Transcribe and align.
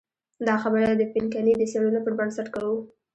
دا 0.47 0.55
خبره 0.63 0.87
د 0.95 1.03
پینکني 1.13 1.53
د 1.57 1.63
څېړنو 1.71 1.99
پر 2.05 2.13
بنسټ 2.19 2.47
کوو. 2.55 2.75